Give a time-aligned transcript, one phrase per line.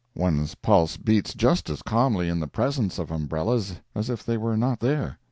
[0.15, 4.57] One's pulse beats just as calmly in the presence of umbrellas as if they were
[4.57, 5.19] not there.